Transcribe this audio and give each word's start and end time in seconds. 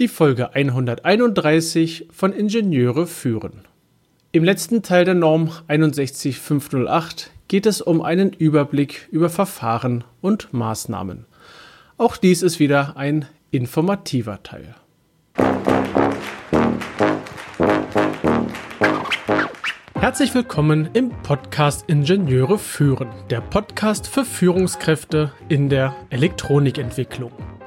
Die 0.00 0.08
Folge 0.08 0.56
131 0.56 2.08
von 2.10 2.32
Ingenieure 2.32 3.06
führen. 3.06 3.60
Im 4.32 4.42
letzten 4.42 4.82
Teil 4.82 5.04
der 5.04 5.14
Norm 5.14 5.52
61508 5.68 7.30
geht 7.46 7.64
es 7.64 7.80
um 7.80 8.02
einen 8.02 8.32
Überblick 8.32 9.06
über 9.12 9.30
Verfahren 9.30 10.02
und 10.20 10.52
Maßnahmen. 10.52 11.26
Auch 11.96 12.16
dies 12.16 12.42
ist 12.42 12.58
wieder 12.58 12.96
ein 12.96 13.26
informativer 13.52 14.42
Teil. 14.42 14.74
Herzlich 19.94 20.34
willkommen 20.34 20.88
im 20.92 21.10
Podcast 21.22 21.84
Ingenieure 21.88 22.58
führen, 22.58 23.10
der 23.30 23.42
Podcast 23.42 24.08
für 24.08 24.24
Führungskräfte 24.24 25.32
in 25.48 25.68
der 25.68 25.94
Elektronikentwicklung. 26.10 27.30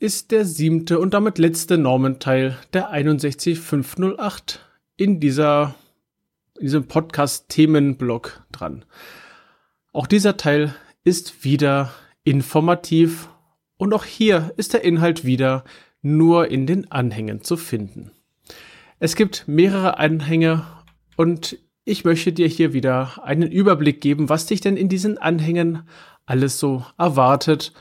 ist 0.00 0.30
der 0.30 0.46
siebte 0.46 0.98
und 0.98 1.12
damit 1.12 1.36
letzte 1.38 1.76
Normenteil 1.76 2.56
der 2.72 2.88
61508 2.88 4.60
in 4.96 5.20
dieser 5.20 5.74
in 6.56 6.62
diesem 6.62 6.88
Podcast-Themenblock 6.88 8.42
dran. 8.50 8.84
Auch 9.92 10.06
dieser 10.06 10.38
Teil 10.38 10.74
ist 11.04 11.44
wieder 11.44 11.92
informativ 12.24 13.28
und 13.76 13.92
auch 13.92 14.04
hier 14.04 14.52
ist 14.56 14.72
der 14.72 14.84
Inhalt 14.84 15.24
wieder 15.24 15.64
nur 16.00 16.50
in 16.50 16.66
den 16.66 16.90
Anhängen 16.90 17.42
zu 17.42 17.58
finden. 17.58 18.10
Es 19.00 19.16
gibt 19.16 19.48
mehrere 19.48 19.98
Anhänge 19.98 20.64
und 21.16 21.58
ich 21.84 22.04
möchte 22.04 22.32
dir 22.32 22.48
hier 22.48 22.72
wieder 22.72 23.22
einen 23.22 23.50
Überblick 23.50 24.00
geben, 24.00 24.30
was 24.30 24.46
dich 24.46 24.62
denn 24.62 24.78
in 24.78 24.88
diesen 24.88 25.18
Anhängen 25.18 25.82
alles 26.24 26.58
so 26.58 26.86
erwartet 26.96 27.74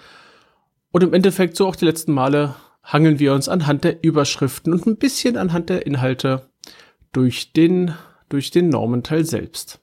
und 0.91 1.03
im 1.03 1.13
Endeffekt, 1.13 1.55
so 1.55 1.67
auch 1.67 1.75
die 1.75 1.85
letzten 1.85 2.13
Male, 2.13 2.55
hangeln 2.83 3.19
wir 3.19 3.33
uns 3.33 3.47
anhand 3.47 3.83
der 3.83 4.03
Überschriften 4.03 4.73
und 4.73 4.85
ein 4.87 4.97
bisschen 4.97 5.37
anhand 5.37 5.69
der 5.69 5.85
Inhalte 5.85 6.49
durch 7.11 7.53
den, 7.53 7.93
durch 8.29 8.51
den 8.51 8.69
Normenteil 8.69 9.25
selbst. 9.25 9.79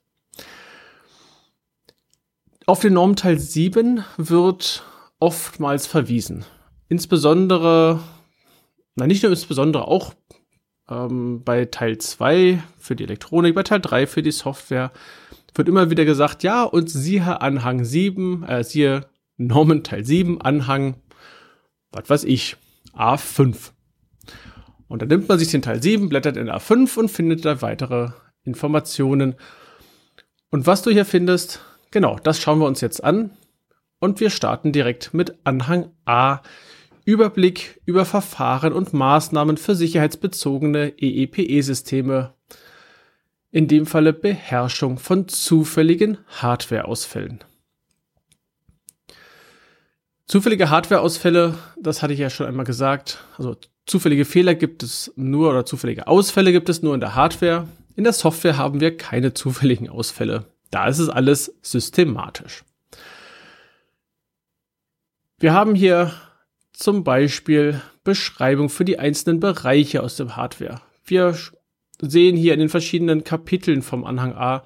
Auf 2.65 2.81
den 2.81 2.93
Normenteil 2.93 3.39
7 3.39 4.03
wird 4.17 4.83
oftmals 5.19 5.87
verwiesen. 5.87 6.43
Insbesondere, 6.89 8.01
na 8.95 9.07
nicht 9.07 9.23
nur 9.23 9.31
insbesondere, 9.31 9.87
auch 9.87 10.13
ähm, 10.89 11.43
bei 11.43 11.65
Teil 11.65 11.97
2 11.97 12.61
für 12.77 12.95
die 12.95 13.03
Elektronik, 13.03 13.55
bei 13.55 13.63
Teil 13.63 13.79
3 13.79 14.07
für 14.07 14.21
die 14.21 14.31
Software 14.31 14.91
wird 15.55 15.69
immer 15.69 15.89
wieder 15.89 16.05
gesagt, 16.05 16.43
ja, 16.43 16.63
und 16.63 16.89
siehe 16.89 17.41
Anhang 17.41 17.83
7, 17.83 18.43
äh, 18.43 18.63
siehe 18.63 19.07
Normen 19.37 19.83
Teil 19.83 20.03
7, 20.03 20.41
Anhang, 20.41 20.95
was 21.91 22.09
weiß 22.09 22.23
ich, 22.25 22.57
A5. 22.93 23.71
Und 24.87 25.01
dann 25.01 25.09
nimmt 25.09 25.29
man 25.29 25.37
sich 25.37 25.49
den 25.49 25.61
Teil 25.61 25.81
7, 25.81 26.09
blättert 26.09 26.37
in 26.37 26.49
A5 26.49 26.97
und 26.97 27.09
findet 27.09 27.45
da 27.45 27.61
weitere 27.61 28.09
Informationen. 28.43 29.35
Und 30.49 30.65
was 30.65 30.81
du 30.81 30.89
hier 30.89 31.05
findest, 31.05 31.61
genau, 31.91 32.17
das 32.17 32.41
schauen 32.41 32.59
wir 32.59 32.65
uns 32.67 32.81
jetzt 32.81 33.03
an. 33.03 33.31
Und 33.99 34.19
wir 34.19 34.29
starten 34.29 34.71
direkt 34.71 35.13
mit 35.13 35.35
Anhang 35.43 35.91
A. 36.05 36.41
Überblick 37.05 37.81
über 37.85 38.05
Verfahren 38.05 38.73
und 38.73 38.93
Maßnahmen 38.93 39.57
für 39.57 39.75
sicherheitsbezogene 39.75 40.93
EEPE-Systeme. 40.97 42.33
In 43.51 43.67
dem 43.67 43.85
Falle 43.85 44.13
Beherrschung 44.13 44.97
von 44.97 45.27
zufälligen 45.27 46.17
Hardwareausfällen. 46.27 47.43
Zufällige 50.27 50.69
Hardwareausfälle, 50.69 51.57
das 51.81 52.03
hatte 52.03 52.11
ich 52.11 52.19
ja 52.19 52.29
schon 52.29 52.47
einmal 52.47 52.65
gesagt. 52.65 53.23
Also 53.37 53.55
zufällige 53.85 54.25
Fehler 54.25 54.55
gibt 54.55 54.83
es 54.83 55.13
nur 55.15 55.49
oder 55.49 55.65
zufällige 55.65 56.07
Ausfälle 56.07 56.51
gibt 56.51 56.67
es 56.67 56.81
nur 56.81 56.93
in 56.93 56.99
der 56.99 57.15
Hardware. 57.15 57.69
In 57.95 58.03
der 58.03 58.11
Software 58.11 58.57
haben 58.57 58.81
wir 58.81 58.97
keine 58.97 59.33
zufälligen 59.33 59.87
Ausfälle. 59.87 60.45
Da 60.69 60.87
ist 60.87 60.99
es 60.99 61.07
alles 61.07 61.55
systematisch. 61.61 62.65
Wir 65.39 65.53
haben 65.53 65.75
hier 65.75 66.11
zum 66.73 67.05
Beispiel 67.05 67.81
Beschreibung 68.03 68.67
für 68.67 68.83
die 68.83 68.99
einzelnen 68.99 69.39
Bereiche 69.39 70.03
aus 70.03 70.17
dem 70.17 70.35
Hardware. 70.35 70.81
Wir 71.05 71.37
sehen 72.01 72.35
hier 72.35 72.53
in 72.53 72.59
den 72.59 72.69
verschiedenen 72.69 73.23
Kapiteln 73.23 73.81
vom 73.81 74.03
Anhang 74.03 74.33
A 74.33 74.65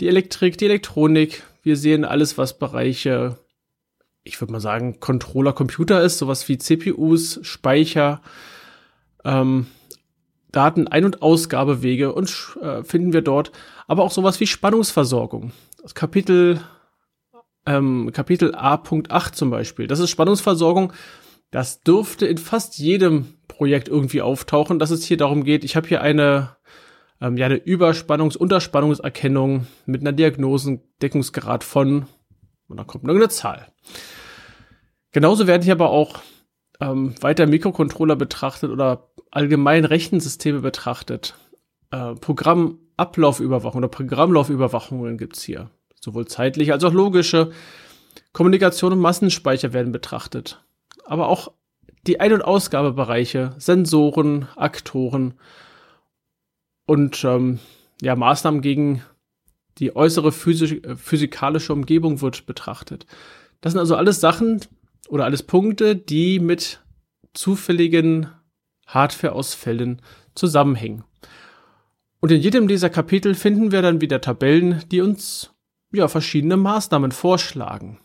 die 0.00 0.08
Elektrik, 0.08 0.58
die 0.58 0.66
Elektronik. 0.66 1.44
Wir 1.62 1.76
sehen 1.76 2.04
alles, 2.04 2.36
was 2.36 2.58
Bereiche 2.58 3.38
ich 4.28 4.40
würde 4.40 4.52
mal 4.52 4.60
sagen, 4.60 5.00
Controller-Computer 5.00 6.02
ist, 6.02 6.18
sowas 6.18 6.48
wie 6.48 6.58
CPUs, 6.58 7.40
Speicher, 7.42 8.20
ähm, 9.24 9.66
Daten, 10.52 10.88
Ein- 10.88 11.04
und 11.04 11.22
Ausgabewege 11.22 12.12
und 12.12 12.56
äh, 12.62 12.82
finden 12.82 13.12
wir 13.12 13.22
dort, 13.22 13.52
aber 13.86 14.02
auch 14.02 14.10
sowas 14.10 14.40
wie 14.40 14.46
Spannungsversorgung. 14.46 15.52
Das 15.82 15.94
Kapitel, 15.94 16.60
ähm, 17.66 18.10
Kapitel 18.12 18.54
A.8 18.54 19.32
zum 19.32 19.50
Beispiel, 19.50 19.86
das 19.86 20.00
ist 20.00 20.10
Spannungsversorgung. 20.10 20.92
Das 21.50 21.80
dürfte 21.80 22.26
in 22.26 22.36
fast 22.36 22.78
jedem 22.78 23.34
Projekt 23.48 23.88
irgendwie 23.88 24.20
auftauchen, 24.20 24.78
dass 24.78 24.90
es 24.90 25.04
hier 25.04 25.16
darum 25.16 25.44
geht, 25.44 25.64
ich 25.64 25.76
habe 25.76 25.88
hier 25.88 26.02
eine, 26.02 26.56
ähm, 27.20 27.36
ja, 27.36 27.46
eine 27.46 27.56
Überspannungs-, 27.56 28.36
Unterspannungserkennung 28.36 29.66
mit 29.86 30.02
einer 30.02 30.12
Diagnosendeckungsgrad 30.12 31.64
von, 31.64 32.06
und 32.68 32.76
dann 32.76 32.86
kommt 32.86 33.04
irgendeine 33.04 33.30
Zahl. 33.30 33.66
Genauso 35.12 35.46
werden 35.46 35.62
hier 35.62 35.72
aber 35.72 35.90
auch 35.90 36.20
ähm, 36.80 37.14
weiter 37.20 37.46
Mikrocontroller 37.46 38.16
betrachtet 38.16 38.70
oder 38.70 39.10
allgemein 39.30 39.84
Rechensysteme 39.84 40.60
betrachtet. 40.60 41.34
Äh, 41.90 42.14
Programmablaufüberwachung 42.14 43.78
oder 43.78 43.88
Programmlaufüberwachungen 43.88 45.18
gibt's 45.18 45.42
hier. 45.42 45.70
Sowohl 46.00 46.26
zeitliche 46.26 46.72
als 46.72 46.84
auch 46.84 46.92
logische. 46.92 47.50
Kommunikation 48.32 48.92
und 48.92 49.00
Massenspeicher 49.00 49.72
werden 49.72 49.92
betrachtet. 49.92 50.62
Aber 51.04 51.28
auch 51.28 51.52
die 52.06 52.20
Ein- 52.20 52.34
und 52.34 52.42
Ausgabebereiche, 52.42 53.54
Sensoren, 53.58 54.48
Aktoren 54.56 55.34
und 56.86 57.24
ähm, 57.24 57.58
ja, 58.00 58.14
Maßnahmen 58.14 58.60
gegen 58.60 59.02
die 59.78 59.94
äußere 59.94 60.32
physik 60.32 60.86
physikalische 60.96 61.72
Umgebung 61.72 62.20
wird 62.20 62.46
betrachtet. 62.46 63.06
Das 63.60 63.72
sind 63.72 63.80
also 63.80 63.96
alles 63.96 64.20
Sachen, 64.20 64.60
oder 65.08 65.24
alles 65.24 65.42
Punkte, 65.42 65.96
die 65.96 66.38
mit 66.38 66.80
zufälligen 67.34 68.28
Hardware-Ausfällen 68.86 70.02
zusammenhängen. 70.34 71.04
Und 72.20 72.32
in 72.32 72.40
jedem 72.40 72.68
dieser 72.68 72.90
Kapitel 72.90 73.34
finden 73.34 73.70
wir 73.70 73.82
dann 73.82 74.00
wieder 74.00 74.20
Tabellen, 74.20 74.82
die 74.90 75.00
uns 75.00 75.52
ja 75.92 76.08
verschiedene 76.08 76.56
Maßnahmen 76.56 77.12
vorschlagen. 77.12 78.00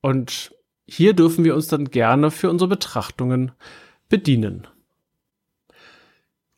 Und 0.00 0.54
hier 0.86 1.14
dürfen 1.14 1.44
wir 1.44 1.54
uns 1.54 1.68
dann 1.68 1.86
gerne 1.86 2.30
für 2.30 2.50
unsere 2.50 2.68
Betrachtungen 2.68 3.52
bedienen. 4.08 4.66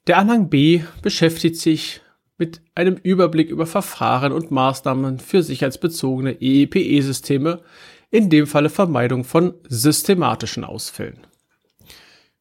Der 0.06 0.18
Anhang 0.18 0.50
B 0.50 0.82
beschäftigt 1.02 1.56
sich 1.56 2.00
mit 2.38 2.62
einem 2.75 2.96
Überblick 2.96 3.50
über 3.50 3.66
Verfahren 3.66 4.32
und 4.32 4.50
Maßnahmen 4.50 5.19
für 5.19 5.43
sicherheitsbezogene 5.43 6.40
EEPE-Systeme, 6.40 7.62
in 8.10 8.30
dem 8.30 8.46
Falle 8.46 8.70
Vermeidung 8.70 9.24
von 9.24 9.54
systematischen 9.68 10.64
Ausfällen. 10.64 11.26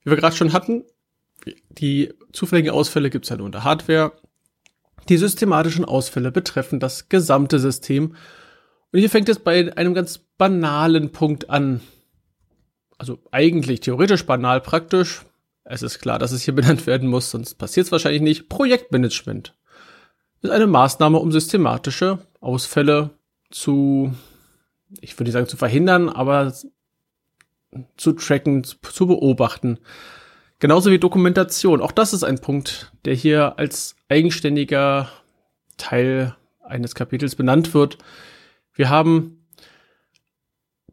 Wie 0.04 0.12
wir 0.12 0.18
gerade 0.18 0.36
schon 0.36 0.54
hatten, 0.54 0.84
die 1.70 2.14
zufälligen 2.32 2.72
Ausfälle 2.72 3.10
gibt 3.10 3.26
es 3.26 3.30
ja 3.30 3.38
nur 3.38 3.46
in 3.46 3.52
der 3.52 3.64
Hardware. 3.64 4.14
Die 5.08 5.18
systematischen 5.18 5.86
Ausfälle 5.86 6.32
betreffen 6.32 6.80
das 6.80 7.10
gesamte 7.10 7.60
System. 7.60 8.16
Und 8.92 9.00
hier 9.00 9.10
fängt 9.10 9.30
es 9.30 9.40
bei 9.40 9.76
einem 9.76 9.94
ganz 9.94 10.20
banalen 10.38 11.12
Punkt 11.12 11.50
an. 11.50 11.82
Also 12.98 13.20
eigentlich 13.32 13.80
theoretisch 13.80 14.26
banal, 14.26 14.62
praktisch. 14.62 15.22
Es 15.64 15.84
ist 15.84 16.00
klar, 16.00 16.20
dass 16.20 16.32
es 16.32 16.42
hier 16.42 16.56
benannt 16.56 16.88
werden 16.88 17.08
muss, 17.08 17.32
sonst 17.32 17.56
passiert 17.56 17.86
es 17.86 17.92
wahrscheinlich 17.92 18.22
nicht. 18.22 18.50
Projektmanagement 18.50 19.56
ist 20.42 20.50
eine 20.50 20.68
Maßnahme, 20.68 21.18
um 21.20 21.32
systematische 21.32 22.20
Ausfälle 22.40 23.12
zu 23.52 24.14
ich 25.02 25.14
würde 25.16 25.26
nicht 25.26 25.34
sagen 25.34 25.48
zu 25.48 25.58
verhindern, 25.58 26.10
aber 26.10 26.54
zu 27.98 28.14
tracken, 28.14 28.64
zu 28.64 29.08
beobachten. 29.08 29.80
Genauso 30.60 30.92
wie 30.92 31.00
Dokumentation. 31.00 31.82
Auch 31.82 31.92
das 31.92 32.14
ist 32.14 32.24
ein 32.24 32.40
Punkt, 32.40 32.92
der 33.06 33.14
hier 33.14 33.58
als 33.58 33.96
eigenständiger 34.10 35.10
Teil 35.78 36.36
eines 36.62 36.96
Kapitels 36.96 37.36
benannt 37.36 37.74
wird. 37.74 37.98
Wir 38.74 38.90
haben 38.90 39.46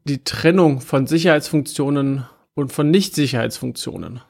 die 0.05 0.23
Trennung 0.23 0.79
von 0.79 1.05
Sicherheitsfunktionen 1.05 2.25
und 2.53 2.71
von 2.71 2.89
Nicht-Sicherheitsfunktionen. 2.89 4.21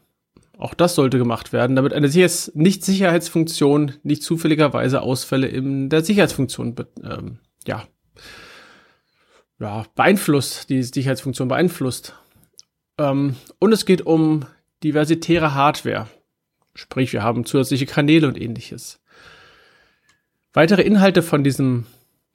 Auch 0.57 0.73
das 0.73 0.95
sollte 0.95 1.19
gemacht 1.19 1.53
werden, 1.53 1.75
damit 1.75 1.93
eine 1.93 2.07
Nicht-Sicherheitsfunktion 2.07 3.93
nicht 4.01 4.23
zufälligerweise 4.23 5.01
Ausfälle 5.01 5.47
in 5.47 5.89
der 5.89 6.03
Sicherheitsfunktion 6.03 6.75
ähm, 7.03 7.37
ja, 7.67 7.83
ja, 9.59 9.85
beeinflusst, 9.95 10.69
die 10.69 10.83
Sicherheitsfunktion 10.83 11.47
beeinflusst. 11.47 12.13
Ähm, 12.97 13.35
und 13.59 13.71
es 13.71 13.85
geht 13.85 14.01
um 14.01 14.45
diversitäre 14.83 15.53
Hardware. 15.53 16.07
Sprich, 16.73 17.11
wir 17.13 17.23
haben 17.23 17.45
zusätzliche 17.45 17.87
Kanäle 17.87 18.27
und 18.27 18.39
ähnliches. 18.39 18.99
Weitere 20.53 20.83
Inhalte 20.83 21.23
von 21.23 21.43
diesem, 21.43 21.85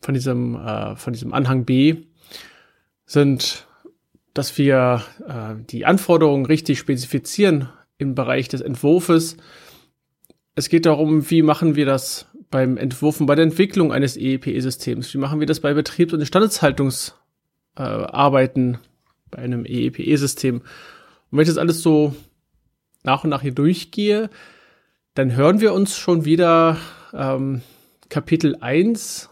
von 0.00 0.14
diesem, 0.14 0.56
äh, 0.56 0.96
von 0.96 1.12
diesem 1.12 1.32
Anhang 1.32 1.64
B 1.64 2.04
sind, 3.06 3.66
dass 4.34 4.58
wir 4.58 5.04
äh, 5.26 5.62
die 5.70 5.86
Anforderungen 5.86 6.46
richtig 6.46 6.78
spezifizieren 6.78 7.69
im 7.98 8.14
Bereich 8.14 8.48
des 8.48 8.60
Entwurfes. 8.60 9.36
Es 10.54 10.69
geht 10.69 10.86
darum, 10.86 11.30
wie 11.30 11.42
machen 11.42 11.76
wir 11.76 11.86
das 11.86 12.26
beim 12.52 12.76
Entwurf 12.76 13.20
und 13.20 13.26
bei 13.26 13.34
der 13.34 13.46
Entwicklung 13.46 13.93
eines 13.93 14.16
EEPE-Systems? 14.16 15.12
Wie 15.12 15.19
machen 15.19 15.40
wir 15.40 15.49
das 15.49 15.58
bei 15.58 15.75
Betriebs- 15.75 16.12
und 16.12 16.20
Instandhaltungsarbeiten 16.20 18.75
äh, 18.75 18.78
bei 19.32 19.38
einem 19.38 19.66
EEPE-System? 19.66 20.60
Und 20.60 20.64
wenn 21.32 21.40
ich 21.40 21.49
das 21.49 21.58
alles 21.58 21.82
so 21.82 22.14
nach 23.02 23.25
und 23.25 23.31
nach 23.31 23.43
hier 23.43 23.52
durchgehe, 23.52 24.31
dann 25.14 25.34
hören 25.34 25.60
wir 25.60 25.75
uns 25.75 25.96
schon 25.96 26.25
wieder 26.25 26.76
ähm, 27.12 27.62
Kapitel 28.08 28.56
1 28.60 29.31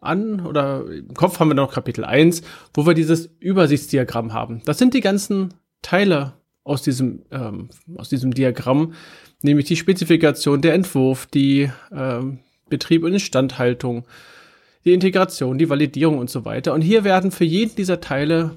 an 0.00 0.44
oder 0.44 0.84
im 0.86 1.14
Kopf 1.14 1.40
haben 1.40 1.48
wir 1.48 1.54
noch 1.54 1.72
Kapitel 1.72 2.04
1, 2.04 2.42
wo 2.74 2.86
wir 2.86 2.94
dieses 2.94 3.30
Übersichtsdiagramm 3.40 4.32
haben. 4.32 4.62
Das 4.64 4.78
sind 4.78 4.94
die 4.94 5.00
ganzen 5.00 5.54
Teile 5.82 6.34
aus 6.62 6.82
diesem, 6.82 7.24
ähm, 7.30 7.68
aus 7.96 8.08
diesem 8.08 8.32
Diagramm, 8.32 8.94
nämlich 9.42 9.66
die 9.66 9.76
Spezifikation, 9.76 10.62
der 10.62 10.74
Entwurf, 10.74 11.26
die 11.26 11.70
ähm, 11.92 12.38
Betrieb 12.68 13.04
und 13.04 13.12
Instandhaltung, 13.12 14.06
die 14.84 14.92
Integration, 14.92 15.58
die 15.58 15.70
Validierung 15.70 16.18
und 16.18 16.30
so 16.30 16.44
weiter. 16.44 16.74
Und 16.74 16.82
hier 16.82 17.04
werden 17.04 17.30
für 17.30 17.44
jeden 17.44 17.76
dieser 17.76 18.00
Teile 18.00 18.52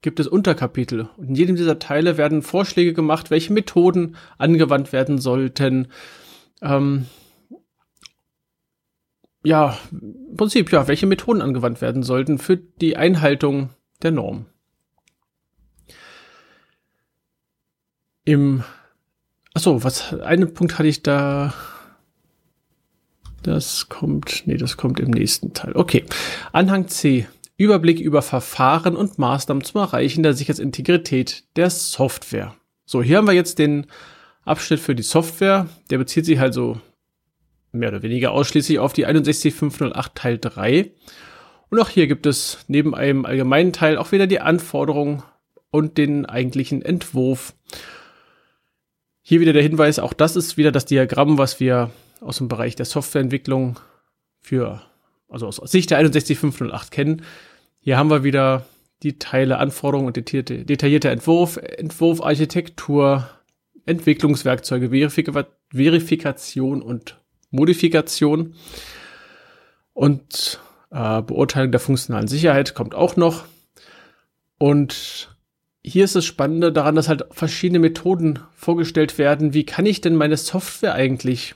gibt 0.00 0.20
es 0.20 0.28
Unterkapitel. 0.28 1.08
Und 1.16 1.30
in 1.30 1.34
jedem 1.34 1.56
dieser 1.56 1.78
Teile 1.78 2.16
werden 2.16 2.42
Vorschläge 2.42 2.92
gemacht, 2.92 3.30
welche 3.30 3.52
Methoden 3.52 4.16
angewandt 4.38 4.92
werden 4.92 5.18
sollten. 5.18 5.88
Ähm, 6.62 7.06
ja, 9.44 9.78
im 9.90 10.36
Prinzip, 10.36 10.70
ja, 10.72 10.86
welche 10.88 11.06
Methoden 11.06 11.42
angewandt 11.42 11.80
werden 11.80 12.02
sollten 12.02 12.38
für 12.38 12.56
die 12.56 12.96
Einhaltung 12.96 13.70
der 14.02 14.12
Norm. 14.12 14.46
Im, 18.24 18.62
achso, 19.54 19.82
was, 19.82 20.12
einen 20.20 20.52
Punkt 20.52 20.78
hatte 20.78 20.88
ich 20.88 21.02
da, 21.02 21.54
das 23.42 23.88
kommt, 23.88 24.42
nee, 24.46 24.56
das 24.56 24.76
kommt 24.76 25.00
im 25.00 25.10
nächsten 25.10 25.54
Teil. 25.54 25.72
Okay. 25.74 26.04
Anhang 26.52 26.88
C. 26.88 27.26
Überblick 27.56 27.98
über 27.98 28.22
Verfahren 28.22 28.94
und 28.94 29.18
Maßnahmen 29.18 29.64
zum 29.64 29.80
Erreichen 29.80 30.22
der 30.22 30.34
Sicherheitsintegrität 30.34 31.44
der 31.56 31.70
Software. 31.70 32.54
So, 32.84 33.02
hier 33.02 33.18
haben 33.18 33.26
wir 33.26 33.34
jetzt 33.34 33.58
den 33.58 33.86
Abschnitt 34.44 34.80
für 34.80 34.94
die 34.94 35.02
Software. 35.02 35.68
Der 35.90 35.98
bezieht 35.98 36.24
sich 36.24 36.38
halt 36.38 36.54
so 36.54 36.80
mehr 37.72 37.90
oder 37.90 38.02
weniger 38.02 38.30
ausschließlich 38.32 38.78
auf 38.78 38.92
die 38.92 39.02
61508 39.02 40.14
Teil 40.14 40.38
3. 40.38 40.92
Und 41.70 41.80
auch 41.80 41.88
hier 41.88 42.06
gibt 42.06 42.26
es 42.26 42.58
neben 42.68 42.94
einem 42.94 43.26
allgemeinen 43.26 43.72
Teil 43.72 43.98
auch 43.98 44.12
wieder 44.12 44.26
die 44.26 44.40
Anforderungen 44.40 45.22
und 45.70 45.98
den 45.98 46.26
eigentlichen 46.26 46.82
Entwurf. 46.82 47.54
Hier 49.20 49.40
wieder 49.40 49.52
der 49.52 49.62
Hinweis, 49.62 49.98
auch 49.98 50.14
das 50.14 50.36
ist 50.36 50.56
wieder 50.56 50.72
das 50.72 50.86
Diagramm, 50.86 51.36
was 51.36 51.60
wir 51.60 51.90
aus 52.20 52.38
dem 52.38 52.48
Bereich 52.48 52.76
der 52.76 52.86
Softwareentwicklung 52.86 53.78
für, 54.40 54.82
also 55.28 55.46
aus 55.46 55.56
Sicht 55.56 55.90
der 55.90 55.98
61508 55.98 56.90
kennen. 56.90 57.22
Hier 57.80 57.96
haben 57.96 58.10
wir 58.10 58.24
wieder 58.24 58.66
die 59.02 59.18
Teile, 59.18 59.58
Anforderungen 59.58 60.08
und 60.08 60.16
detaillierte, 60.16 60.64
detaillierte 60.64 61.10
Entwurf, 61.10 61.56
Entwurf, 61.56 62.22
Architektur, 62.22 63.28
Entwicklungswerkzeuge, 63.86 64.90
Verifika 64.90 65.46
Verifikation 65.70 66.82
und 66.82 67.18
Modifikation 67.50 68.54
und 69.92 70.60
äh, 70.90 71.22
Beurteilung 71.22 71.72
der 71.72 71.80
funktionalen 71.80 72.28
Sicherheit 72.28 72.74
kommt 72.74 72.94
auch 72.94 73.16
noch. 73.16 73.44
Und 74.58 75.36
hier 75.84 76.04
ist 76.04 76.16
das 76.16 76.24
Spannende 76.24 76.72
daran, 76.72 76.96
dass 76.96 77.08
halt 77.08 77.26
verschiedene 77.30 77.78
Methoden 77.78 78.40
vorgestellt 78.54 79.18
werden. 79.18 79.54
Wie 79.54 79.64
kann 79.64 79.86
ich 79.86 80.00
denn 80.00 80.16
meine 80.16 80.36
Software 80.36 80.94
eigentlich 80.94 81.54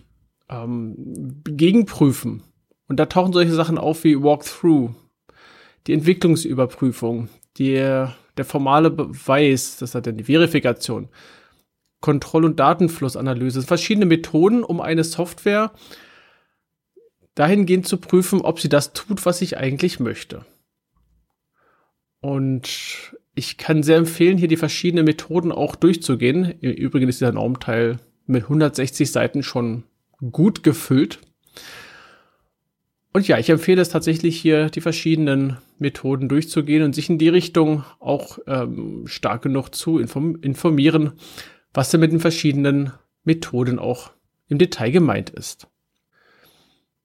ähm, 0.53 1.43
gegenprüfen? 1.45 2.43
Und 2.89 2.97
da 2.99 3.07
tauchen 3.07 3.33
solche 3.33 3.55
Sachen 3.55 3.79
auf 3.79 4.05
wie 4.05 4.23
Walkthrough, 4.23 4.91
die 5.87 5.95
Entwicklungsüberprüfung, 5.95 7.29
die, 7.57 7.75
der 7.75 8.45
formale 8.45 8.91
Beweis, 8.91 9.79
das 9.79 9.95
hat 9.95 10.07
dann 10.07 10.17
die 10.17 10.25
Verifikation, 10.25 11.09
Kontroll- 12.01 12.45
und 12.45 12.61
Datenflussanalyse, 12.61 13.63
verschiedene 13.63 14.07
Methoden, 14.07 14.65
um 14.65 14.81
eine 14.81 15.05
Software 15.05 15.73
dahingehend 17.35 17.87
zu 17.87 17.97
prüfen, 17.97 18.43
ob 18.43 18.61
sie 18.61 18.69
das 18.69 18.93
tut, 18.93 19.25
was 19.25 19.41
ich 19.41 19.57
eigentlich 19.57 20.01
möchte. 20.01 20.45
Und 22.21 23.15
ich 23.35 23.57
kann 23.57 23.83
sehr 23.83 23.97
empfehlen, 23.97 24.39
hier 24.39 24.49
die 24.49 24.57
verschiedenen 24.57 25.05
Methoden 25.05 25.51
auch 25.51 25.77
durchzugehen. 25.77 26.45
Im 26.61 26.73
Übrigen 26.73 27.09
ist 27.09 27.21
dieser 27.21 27.33
Normteil 27.33 27.99
mit 28.27 28.45
160 28.45 29.11
Seiten 29.11 29.43
schon 29.43 29.85
gut 30.31 30.63
gefüllt. 30.63 31.19
Und 33.13 33.29
ja, 33.29 33.39
ich 33.39 33.51
empfehle 33.51 33.83
es 33.83 33.91
tatsächlich 33.91 34.41
hier, 34.41 34.71
die 34.71 34.81
verschiedenen 34.81 35.59
Methoden 35.79 36.29
durchzugehen 36.29 36.83
und 36.83 36.95
sich 36.95 37.11
in 37.11 37.19
die 37.19 37.29
Richtung 37.29 37.85
auch 38.01 38.39
ähm, 38.47 39.07
stark 39.07 39.43
genug 39.43 39.75
zu 39.75 39.99
inform 39.99 40.39
informieren, 40.41 41.13
was 41.75 41.91
denn 41.91 42.01
mit 42.01 42.13
den 42.13 42.21
verschiedenen 42.21 42.93
Methoden 43.25 43.79
auch 43.79 44.13
im 44.49 44.59
Detail 44.59 44.91
gemeint 44.91 45.31
ist. 45.31 45.69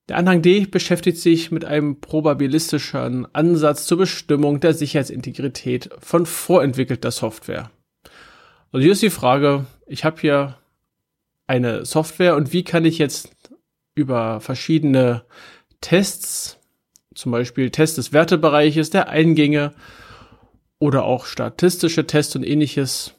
Der 0.08 0.16
Anhang 0.16 0.42
D 0.42 0.66
beschäftigt 0.66 1.18
sich 1.18 1.52
mit 1.52 1.66
einem 1.66 2.00
probabilistischen 2.00 3.28
Ansatz 3.34 3.86
zur 3.86 3.98
Bestimmung 3.98 4.62
der 4.62 4.74
Sicherheitsintegrität 4.74 5.90
von 6.00 6.26
vorentwickelter 6.26 7.12
Software. 7.12 7.72
Also 8.72 8.84
hier 8.84 8.94
ist 8.94 9.02
die 9.02 9.10
Frage, 9.10 9.66
ich 9.86 10.06
habe 10.06 10.22
hier 10.22 10.58
eine 11.48 11.86
Software 11.86 12.36
und 12.36 12.54
wie 12.54 12.64
kann 12.64 12.86
ich 12.86 12.98
jetzt 12.98 13.32
über 13.96 14.40
verschiedene 14.42 15.24
Tests, 15.82 16.60
zum 17.16 17.32
Beispiel 17.32 17.72
Test 17.72 17.98
des 17.98 18.14
Wertebereiches, 18.14 18.90
der 18.90 19.10
Eingänge 19.10 19.74
oder 20.80 21.04
auch 21.06 21.26
statistische 21.26 22.06
Tests 22.06 22.36
und 22.36 22.44
ähnliches 22.44 23.16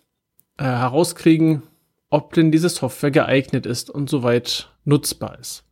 äh, 0.58 0.64
herauskriegen, 0.64 1.62
ob 2.10 2.32
denn 2.34 2.52
diese 2.52 2.68
Software 2.68 3.10
geeignet 3.10 3.66
ist 3.66 3.90
und 3.90 4.08
soweit 4.08 4.70
nutzbar 4.84 5.38
ist. 5.38 5.64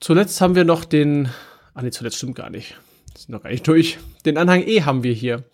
Zuletzt 0.00 0.40
haben 0.40 0.54
wir 0.54 0.64
noch 0.64 0.84
den, 0.84 1.28
ah 1.74 1.82
nee, 1.82 1.90
zuletzt 1.90 2.16
stimmt 2.16 2.34
gar 2.34 2.50
nicht. 2.50 2.76
Das 3.14 3.28
noch 3.28 3.42
gar 3.42 3.50
nicht 3.50 3.66
durch. 3.66 3.98
Den 4.24 4.38
Anhang 4.38 4.62
E 4.66 4.82
haben 4.82 5.02
wir 5.02 5.12
hier. 5.12 5.44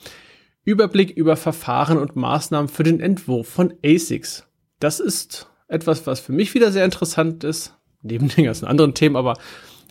Überblick 0.65 1.11
über 1.11 1.37
Verfahren 1.37 1.99
und 1.99 2.17
Maßnahmen 2.17 2.69
für 2.69 2.83
den 2.83 3.01
Entwurf 3.01 3.49
von 3.49 3.75
ASICs. 3.85 4.47
Das 4.81 5.01
ist 5.01 5.49
etwas, 5.69 6.07
was 6.07 6.21
für 6.21 6.33
mich 6.33 6.55
wieder 6.55 6.73
sehr 6.73 6.85
interessant 6.85 7.45
ist, 7.45 7.75
neben 8.03 8.29
den 8.29 8.45
ganzen 8.45 8.67
anderen 8.67 8.95
Themen, 8.95 9.17
aber 9.17 9.35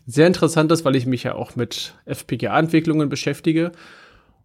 sehr 0.06 0.28
interessant 0.28 0.72
ist, 0.72 0.86
weil 0.86 0.96
ich 0.96 1.06
mich 1.06 1.24
ja 1.24 1.36
auch 1.36 1.56
mit 1.56 1.94
FPGA-Entwicklungen 2.06 3.10
beschäftige. 3.10 3.72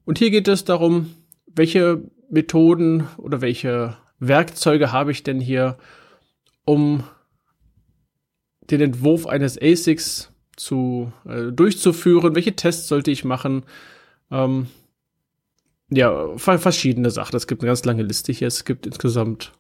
Und 0.04 0.18
hier 0.18 0.30
geht 0.30 0.48
es 0.48 0.64
darum, 0.64 1.14
welche 1.46 2.02
Methoden 2.28 3.06
oder 3.16 3.40
welche 3.40 3.96
Werkzeuge 4.18 4.92
habe 4.92 5.12
ich 5.12 5.22
denn 5.22 5.40
hier, 5.40 5.78
um 6.64 7.04
den 8.70 8.80
Entwurf 8.80 9.26
eines 9.26 9.60
ASICs 9.60 10.32
zu, 10.56 11.12
äh, 11.26 11.52
durchzuführen. 11.52 12.34
Welche 12.34 12.56
Tests 12.56 12.88
sollte 12.88 13.10
ich 13.10 13.24
machen? 13.24 13.64
Ähm, 14.30 14.66
ja, 15.90 16.36
verschiedene 16.38 17.10
Sachen. 17.10 17.36
Es 17.36 17.46
gibt 17.46 17.62
eine 17.62 17.68
ganz 17.68 17.84
lange 17.84 18.02
Liste 18.02 18.32
hier. 18.32 18.48
Es 18.48 18.64
gibt 18.64 18.86
insgesamt 18.86 19.52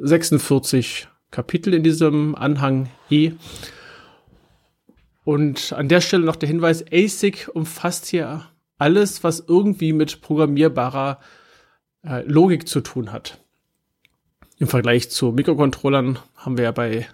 46 0.00 1.08
Kapitel 1.30 1.74
in 1.74 1.82
diesem 1.82 2.34
Anhang 2.34 2.88
E. 3.10 3.32
Und 5.24 5.72
an 5.72 5.88
der 5.88 6.00
Stelle 6.00 6.24
noch 6.24 6.36
der 6.36 6.48
Hinweis, 6.48 6.84
ASIC 6.90 7.50
umfasst 7.52 8.06
hier 8.06 8.46
alles, 8.78 9.24
was 9.24 9.44
irgendwie 9.46 9.92
mit 9.92 10.22
programmierbarer 10.22 11.20
äh, 12.04 12.22
Logik 12.22 12.68
zu 12.68 12.80
tun 12.80 13.12
hat. 13.12 13.38
Im 14.58 14.68
Vergleich 14.68 15.10
zu 15.10 15.32
Mikrocontrollern 15.32 16.18
haben 16.36 16.56
wir 16.56 16.64
ja 16.64 16.72
bei 16.72 17.06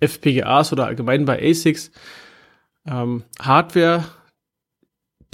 FPGAs 0.00 0.72
oder 0.72 0.86
allgemein 0.86 1.24
bei 1.24 1.42
ASICs 1.42 1.90
ähm, 2.86 3.24
Hardware, 3.40 4.04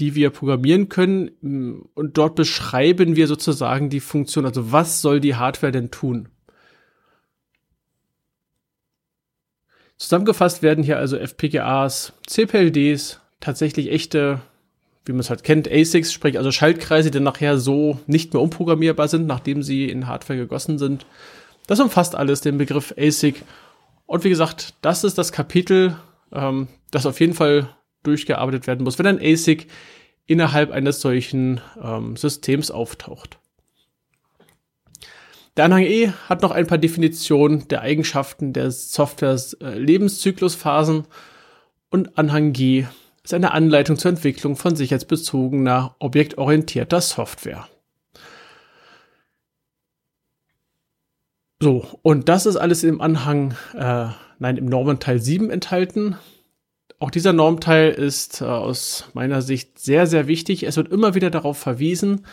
die 0.00 0.14
wir 0.14 0.30
programmieren 0.30 0.88
können 0.88 1.30
mm, 1.40 1.82
und 1.94 2.18
dort 2.18 2.34
beschreiben 2.34 3.16
wir 3.16 3.26
sozusagen 3.28 3.90
die 3.90 4.00
Funktion. 4.00 4.44
Also 4.44 4.72
was 4.72 5.00
soll 5.00 5.20
die 5.20 5.36
Hardware 5.36 5.72
denn 5.72 5.90
tun? 5.90 6.28
Zusammengefasst 9.96 10.62
werden 10.62 10.84
hier 10.84 10.98
also 10.98 11.16
FPGAs, 11.16 12.12
CPLDs, 12.26 13.20
tatsächlich 13.40 13.90
echte, 13.90 14.40
wie 15.04 15.12
man 15.12 15.20
es 15.20 15.30
halt 15.30 15.44
kennt, 15.44 15.70
ASICs, 15.70 16.12
sprich 16.12 16.38
also 16.38 16.50
Schaltkreise, 16.50 17.10
die 17.10 17.20
nachher 17.20 17.58
so 17.58 18.00
nicht 18.06 18.32
mehr 18.32 18.42
umprogrammierbar 18.42 19.08
sind, 19.08 19.26
nachdem 19.26 19.62
sie 19.62 19.88
in 19.88 20.06
Hardware 20.06 20.38
gegossen 20.38 20.78
sind. 20.78 21.06
Das 21.66 21.80
umfasst 21.80 22.14
alles 22.14 22.40
den 22.40 22.58
Begriff 22.58 22.94
ASIC. 22.98 23.42
Und 24.06 24.24
wie 24.24 24.30
gesagt, 24.30 24.74
das 24.82 25.04
ist 25.04 25.16
das 25.16 25.32
Kapitel, 25.32 25.96
ähm, 26.32 26.68
das 26.90 27.06
auf 27.06 27.20
jeden 27.20 27.34
Fall 27.34 27.68
durchgearbeitet 28.02 28.66
werden 28.66 28.84
muss, 28.84 28.98
wenn 28.98 29.06
ein 29.06 29.20
ASIC 29.20 29.68
innerhalb 30.26 30.70
eines 30.70 31.00
solchen 31.00 31.60
ähm, 31.82 32.16
Systems 32.16 32.70
auftaucht. 32.70 33.38
Der 35.56 35.66
Anhang 35.66 35.84
E 35.84 36.10
hat 36.28 36.42
noch 36.42 36.50
ein 36.50 36.66
paar 36.66 36.78
Definitionen 36.78 37.68
der 37.68 37.82
Eigenschaften 37.82 38.52
der 38.52 38.72
Softwares 38.72 39.52
äh, 39.54 39.78
Lebenszyklusphasen 39.78 41.06
und 41.90 42.18
Anhang 42.18 42.52
G 42.52 42.86
ist 43.22 43.34
eine 43.34 43.52
Anleitung 43.52 43.96
zur 43.96 44.10
Entwicklung 44.10 44.56
von 44.56 44.74
sicherheitsbezogener, 44.74 45.94
objektorientierter 46.00 47.00
Software. 47.00 47.68
So, 51.62 51.86
und 52.02 52.28
das 52.28 52.46
ist 52.46 52.56
alles 52.56 52.82
im 52.82 53.00
Anhang, 53.00 53.54
äh, 53.74 54.08
nein, 54.40 54.56
im 54.56 54.66
Normenteil 54.66 55.20
7 55.20 55.50
enthalten. 55.50 56.16
Auch 56.98 57.10
dieser 57.10 57.32
Normteil 57.32 57.92
ist 57.92 58.40
äh, 58.40 58.44
aus 58.44 59.08
meiner 59.14 59.40
Sicht 59.40 59.78
sehr, 59.78 60.08
sehr 60.08 60.26
wichtig. 60.26 60.64
Es 60.64 60.76
wird 60.76 60.88
immer 60.88 61.14
wieder 61.14 61.30
darauf 61.30 61.56
verwiesen. 61.56 62.26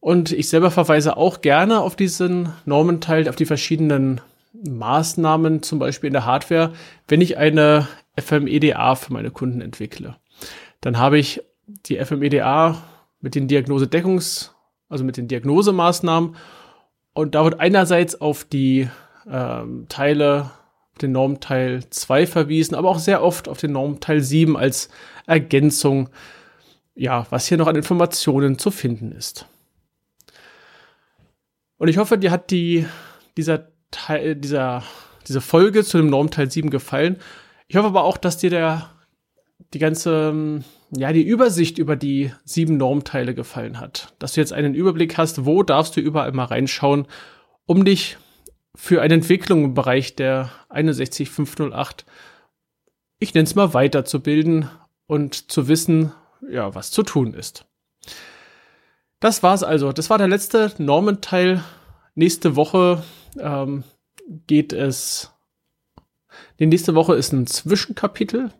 Und 0.00 0.32
ich 0.32 0.48
selber 0.48 0.70
verweise 0.70 1.16
auch 1.16 1.42
gerne 1.42 1.80
auf 1.80 1.94
diesen 1.94 2.50
Normenteil, 2.64 3.28
auf 3.28 3.36
die 3.36 3.46
verschiedenen 3.46 4.20
Maßnahmen, 4.52 5.62
zum 5.62 5.78
Beispiel 5.78 6.08
in 6.08 6.14
der 6.14 6.24
Hardware, 6.24 6.72
wenn 7.06 7.20
ich 7.20 7.36
eine 7.36 7.86
FMEDA 8.18 8.94
für 8.94 9.12
meine 9.12 9.30
Kunden 9.30 9.60
entwickle. 9.60 10.16
Dann 10.80 10.98
habe 10.98 11.18
ich 11.18 11.42
die 11.86 12.02
FMEDA 12.02 12.82
mit 13.20 13.34
den 13.34 13.46
Diagnosedeckungs, 13.46 14.54
also 14.88 15.04
mit 15.04 15.18
den 15.18 15.28
Diagnosemaßnahmen. 15.28 16.34
Und 17.12 17.34
da 17.34 17.44
wird 17.44 17.60
einerseits 17.60 18.20
auf 18.20 18.44
die 18.44 18.88
ähm, 19.30 19.86
Teile 19.88 20.50
den 21.02 21.12
Normteil 21.12 21.82
2 21.88 22.26
verwiesen, 22.26 22.74
aber 22.74 22.88
auch 22.88 22.98
sehr 22.98 23.22
oft 23.22 23.48
auf 23.48 23.58
den 23.58 23.72
Normteil 23.72 24.20
7 24.20 24.56
als 24.56 24.88
Ergänzung, 25.26 26.08
ja, 26.94 27.26
was 27.30 27.46
hier 27.46 27.58
noch 27.58 27.66
an 27.66 27.76
Informationen 27.76 28.58
zu 28.58 28.70
finden 28.70 29.12
ist. 29.12 29.46
Und 31.80 31.88
ich 31.88 31.96
hoffe, 31.96 32.18
dir 32.18 32.30
hat 32.30 32.50
die, 32.50 32.84
dieser 33.38 33.68
Teil, 33.90 34.36
dieser, 34.36 34.82
diese 35.26 35.40
Folge 35.40 35.82
zu 35.82 35.96
dem 35.96 36.10
Normteil 36.10 36.50
7 36.50 36.68
gefallen. 36.68 37.16
Ich 37.68 37.76
hoffe 37.76 37.86
aber 37.86 38.04
auch, 38.04 38.18
dass 38.18 38.36
dir 38.36 38.50
der, 38.50 38.90
die 39.72 39.78
ganze, 39.78 40.62
ja, 40.90 41.10
die 41.14 41.22
Übersicht 41.22 41.78
über 41.78 41.96
die 41.96 42.32
sieben 42.44 42.76
Normteile 42.76 43.34
gefallen 43.34 43.80
hat. 43.80 44.12
Dass 44.18 44.34
du 44.34 44.42
jetzt 44.42 44.52
einen 44.52 44.74
Überblick 44.74 45.16
hast, 45.16 45.46
wo 45.46 45.62
darfst 45.62 45.96
du 45.96 46.02
überall 46.02 46.32
mal 46.32 46.44
reinschauen, 46.44 47.06
um 47.64 47.86
dich 47.86 48.18
für 48.74 49.00
eine 49.00 49.14
Entwicklung 49.14 49.64
im 49.64 49.72
Bereich 49.72 50.14
der 50.14 50.50
61508, 50.68 52.04
ich 53.20 53.32
nenne 53.32 53.44
es 53.44 53.54
mal 53.54 53.72
weiterzubilden 53.72 54.68
und 55.06 55.50
zu 55.50 55.66
wissen, 55.66 56.12
ja, 56.46 56.74
was 56.74 56.90
zu 56.90 57.02
tun 57.04 57.32
ist. 57.32 57.64
Das 59.20 59.42
war's 59.42 59.62
also. 59.62 59.92
Das 59.92 60.08
war 60.08 60.18
der 60.18 60.28
letzte 60.28 60.72
Normenteil. 60.78 61.62
Nächste 62.14 62.56
Woche 62.56 63.02
ähm, 63.38 63.84
geht 64.46 64.72
es. 64.72 65.30
Die 66.58 66.66
nächste 66.66 66.94
Woche 66.94 67.14
ist 67.14 67.32
ein 67.32 67.46
Zwischenkapitel. 67.46 68.50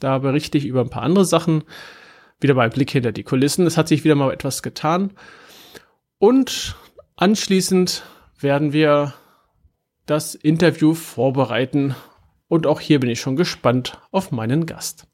Da 0.00 0.18
berichte 0.18 0.58
ich 0.58 0.64
über 0.64 0.80
ein 0.80 0.90
paar 0.90 1.02
andere 1.02 1.26
Sachen. 1.26 1.64
Wieder 2.40 2.54
mal 2.54 2.64
ein 2.64 2.70
Blick 2.70 2.90
hinter 2.90 3.12
die 3.12 3.22
Kulissen. 3.22 3.66
Es 3.66 3.76
hat 3.76 3.86
sich 3.86 4.02
wieder 4.02 4.14
mal 4.14 4.32
etwas 4.32 4.62
getan. 4.62 5.12
Und 6.18 6.74
anschließend 7.16 8.02
werden 8.38 8.72
wir 8.72 9.14
das 10.06 10.34
Interview 10.34 10.94
vorbereiten. 10.94 11.94
Und 12.48 12.66
auch 12.66 12.80
hier 12.80 12.98
bin 12.98 13.10
ich 13.10 13.20
schon 13.20 13.36
gespannt 13.36 14.00
auf 14.10 14.32
meinen 14.32 14.66
Gast. 14.66 15.06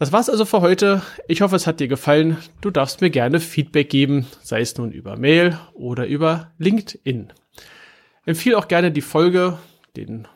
Das 0.00 0.12
war's 0.12 0.30
also 0.30 0.46
für 0.46 0.62
heute. 0.62 1.02
Ich 1.28 1.42
hoffe, 1.42 1.56
es 1.56 1.66
hat 1.66 1.78
dir 1.78 1.86
gefallen. 1.86 2.38
Du 2.62 2.70
darfst 2.70 3.02
mir 3.02 3.10
gerne 3.10 3.38
Feedback 3.38 3.90
geben, 3.90 4.26
sei 4.40 4.62
es 4.62 4.74
nun 4.78 4.92
über 4.92 5.18
Mail 5.18 5.58
oder 5.74 6.06
über 6.06 6.52
LinkedIn. 6.56 7.34
Empfehle 8.24 8.56
auch 8.56 8.66
gerne 8.66 8.92
die 8.92 9.02
Folge, 9.02 9.58
den, 9.98 10.26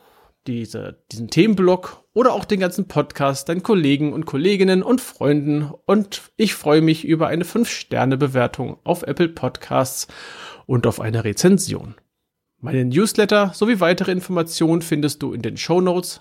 diese, 0.47 1.03
diesen 1.11 1.31
Themenblock 1.31 2.05
oder 2.13 2.35
auch 2.35 2.45
den 2.45 2.61
ganzen 2.61 2.89
Podcast 2.89 3.49
deinen 3.49 3.63
Kollegen 3.63 4.13
und 4.13 4.27
Kolleginnen 4.27 4.83
und 4.83 5.01
Freunden. 5.01 5.73
Und 5.87 6.21
ich 6.37 6.53
freue 6.53 6.83
mich 6.83 7.07
über 7.07 7.29
eine 7.29 7.45
5-Sterne-Bewertung 7.45 8.77
auf 8.85 9.03
Apple 9.03 9.31
Podcasts 9.31 10.09
und 10.67 10.87
auf 10.87 11.01
eine 11.01 11.25
Rezension. 11.25 11.95
Meine 12.61 12.85
Newsletter 12.85 13.53
sowie 13.55 13.81
weitere 13.81 14.13
Informationen 14.13 14.83
findest 14.83 15.23
du 15.23 15.33
in 15.33 15.41
den 15.41 15.57
Show 15.57 15.81
Notes 15.81 16.21